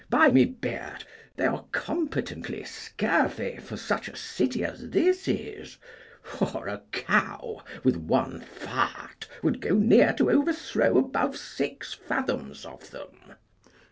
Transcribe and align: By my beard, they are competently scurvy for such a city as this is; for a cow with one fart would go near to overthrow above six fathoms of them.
By 0.09 0.29
my 0.29 0.45
beard, 0.45 1.03
they 1.35 1.45
are 1.45 1.63
competently 1.71 2.63
scurvy 2.63 3.57
for 3.57 3.77
such 3.77 4.07
a 4.07 4.15
city 4.15 4.63
as 4.65 4.89
this 4.89 5.27
is; 5.27 5.77
for 6.23 6.67
a 6.67 6.81
cow 6.91 7.61
with 7.83 7.97
one 7.97 8.39
fart 8.39 9.27
would 9.43 9.61
go 9.61 9.75
near 9.75 10.11
to 10.13 10.31
overthrow 10.31 10.97
above 10.97 11.37
six 11.37 11.93
fathoms 11.93 12.65
of 12.65 12.89
them. 12.89 13.35